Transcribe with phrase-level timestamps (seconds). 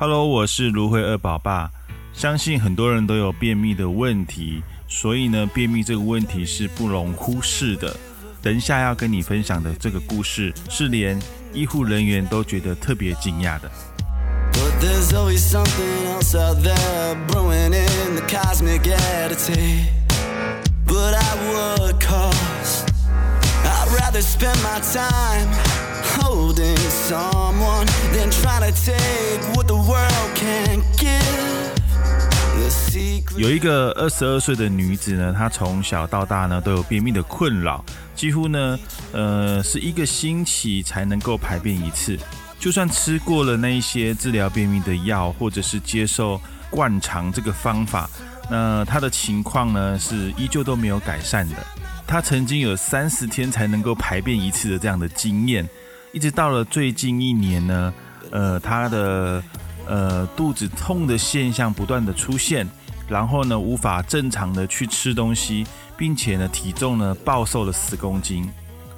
[0.00, 1.68] Hello，我是芦荟二宝爸。
[2.12, 7.96] 相信很多人都有便秘的问题，所以呢，便秘这个问题是不容忽视的。
[8.40, 11.20] 等一下要跟你分享的这个故事，是连
[11.52, 13.68] 医护人员都觉得特别惊讶的。
[33.36, 37.84] 有一个二十二岁的女子呢，她从小到大呢都有便秘的困扰，
[38.14, 38.78] 几乎呢，
[39.12, 42.18] 呃，是一个星期才能够排便一次。
[42.58, 48.10] 就算吃过了那一些治疗便秘的药，或者是接受灌肠这个方法，
[48.50, 51.54] 那她的情况呢是依旧都没有改善的。
[52.06, 55.68] 她曾经有三十天才能够排便一次的这样的经验，
[56.12, 57.94] 一直到了最近一年呢，
[58.32, 59.40] 呃，她的
[59.88, 62.68] 呃肚子痛的现象不断的出现，
[63.08, 68.48] 然后呢无法正常的去吃东西，并且呢体重呢暴瘦了十公斤。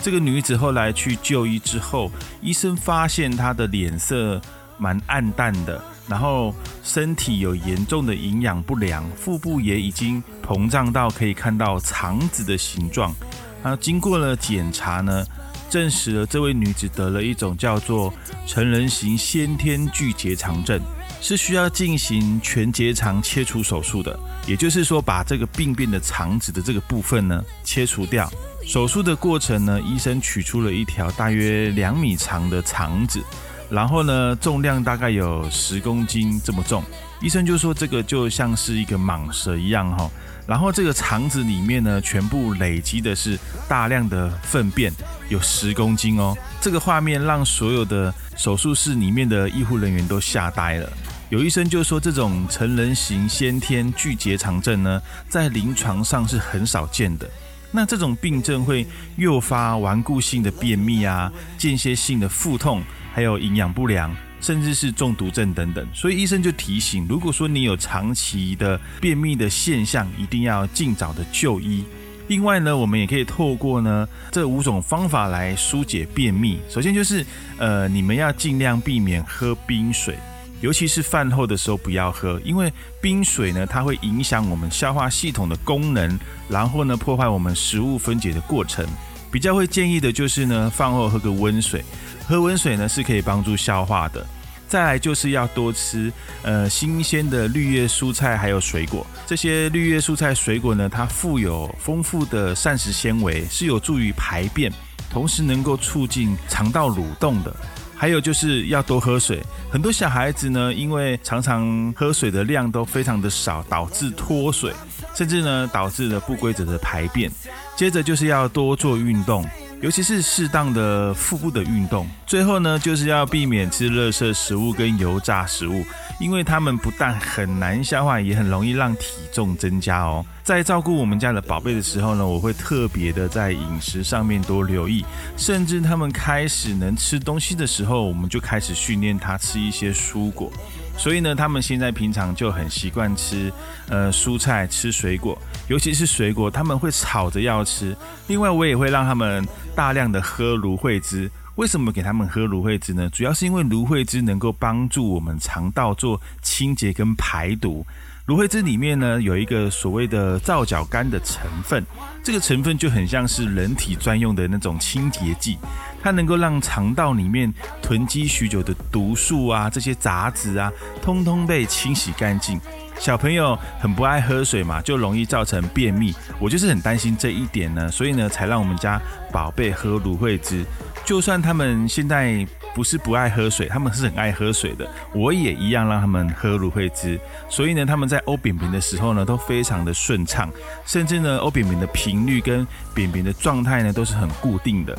[0.00, 4.40] 这个女子后来去就医之后，医生发现她的脸色
[4.78, 6.54] 蛮暗淡的，然后
[6.84, 13.12] 身体有严重的营养不良，腹部也已经膨胀到可以看到肠子的形状。
[13.60, 15.26] 然后经过了检查呢，
[15.70, 18.12] 证实了这位女子得了一种叫做
[18.46, 20.80] 成人型先天巨结肠症，
[21.20, 24.18] 是需要进行全结肠切除手术的。
[24.46, 28.30] 也就是说，把这个病变的肠子的这个部分呢切除掉。
[28.66, 33.22] 手术的过程呢，医生取出了一条大约两米长的肠子，
[33.70, 36.82] 然后呢，重量大概有十公斤这么重。
[37.20, 40.08] 医生就说这个就像是一个蟒蛇一样哈，
[40.46, 44.92] 然后这个肠子里面呢，全部累积的是大量的粪便，
[45.28, 46.36] 有十公斤哦。
[46.60, 50.88] 这个画面让所有的手术室里面的医护人员都吓呆了。
[51.28, 57.28] 有医生就说，这种成人型先天巨结肠症呢，在临床上是很少见的。
[57.70, 58.86] 那这种病症会
[59.16, 65.86] 诱发顽固性的便秘啊、间歇性的腹痛，还有营养不良，甚至是中毒症等等。
[65.92, 71.84] 所以医生就提醒，如果说你有长期的便秘的现象，一定要尽早的就医。
[72.28, 76.58] 另外呢，我们也可以透过呢这五种方法来疏解便秘。
[76.68, 77.24] 首先就是
[77.58, 80.14] 呃，你们要尽量避免喝冰水。
[80.60, 88.86] 尤其是饭后的时候不要喝，因为冰水呢，它会影响我们消化系统的功能，然后呢破坏我们食物分解的过程。
[89.30, 91.84] 比较会建议的就是呢，饭后喝个温水，
[92.26, 94.26] 喝温水呢是可以帮助消化的。
[94.66, 104.72] 再来就是要多吃呃新鲜的绿叶蔬菜还有水果，这些绿叶蔬菜水果呢，它富有丰富的膳食纤维，是有助于排便，
[105.10, 107.54] 同时能够促进肠道蠕动的。
[107.98, 114.72] 还有就是要多喝水，很多小孩子呢，因为常常喝水的量都非常的少，导致脱水，
[115.16, 117.28] 甚至呢导致了不规则的排便。
[117.76, 119.44] 接着就是要多做运动。
[119.80, 125.84] 尤其是适当的腹部的运动，最后呢，就是要避免吃热色食物跟油炸食物，
[126.18, 130.26] 因为它们不但很难消化，也很容易让体重增加哦。
[130.42, 135.04] 在照顾我们家的宝贝的时候呢，我会特别的在饮食上面多留意，
[135.36, 140.50] 甚至他们开始能吃东西的时候，我们就开始训练他吃一些蔬果。
[140.96, 143.52] 所以呢，他们现在平常就很习惯吃，
[143.88, 147.96] 呃，蔬菜吃水果，尤其是水果，他们会炒着要吃。
[148.26, 151.30] 另外，我也会让他们大量的喝芦荟汁。
[151.56, 153.10] 为什么给他们喝芦荟汁呢？
[153.10, 157.84] 主要是因为芦荟汁能够帮助我们肠道做清洁跟排毒。
[158.26, 161.84] 芦荟汁里面呢有一个所谓的皂角苷的成分，
[162.22, 165.58] 这个成分就很像是人体专用的那种清洁剂，
[166.02, 167.52] 它能够让肠道里面
[167.82, 170.70] 囤积许久的毒素啊，这些杂质啊，
[171.02, 172.60] 通通被清洗干净。
[172.98, 176.14] 小朋友很不爱喝水嘛，就容易造成便秘。
[176.38, 179.00] 我就是很担心这一点呢，所以呢才让我们家
[179.32, 180.64] 宝贝喝芦荟汁。
[181.04, 184.86] 就算他们现在不是不爱喝水，他们是很爱喝水的。
[185.14, 187.18] 我也一样让他们喝芦荟汁，
[187.48, 190.50] 所以呢，他们在欧扁扁的时候呢，都非常的顺畅，
[190.84, 194.98] 甚至呢，欧扁扁的频率跟扁扁的状态呢，都是很固定的。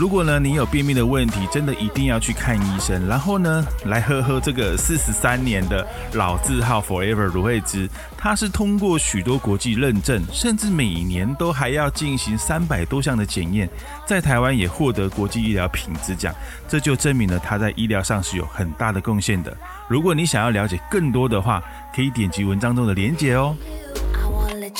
[0.00, 7.86] 如果呢你有便秘的问题，真的一定要去看医生，然后呢来喝喝这个四十三年的老字号 Forever 芦荟汁，
[8.16, 13.68] 它是通过许多国际认证，甚至每年都还要进行三百多项的检验，
[14.06, 16.34] 在台湾也获得国际医疗品质奖，
[16.66, 19.54] 这就证明了它在医疗上是有很大的贡献的。
[19.86, 21.62] 如果你想要了解更多的话，
[21.94, 23.54] 可以点击文章中的连结哦。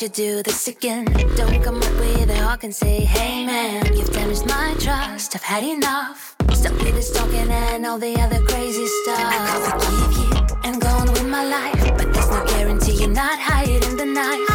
[0.02, 1.04] you do this again.
[1.36, 5.42] Don't come up with a hawk and say, hey man, you've damaged my trust, I've
[5.42, 6.36] had enough.
[6.54, 9.18] Stop with this talking and all the other crazy stuff.
[9.18, 13.38] I forgive you and go on with my life, but there's no guarantee you're not
[13.38, 14.49] hiding the knife.